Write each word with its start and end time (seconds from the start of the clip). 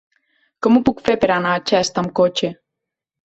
Com 0.65 0.77
ho 0.77 0.81
puc 0.87 1.03
fer 1.09 1.15
per 1.25 1.29
anar 1.35 1.51
a 1.57 1.61
Xest 1.71 2.01
amb 2.03 2.13
cotxe? 2.21 2.51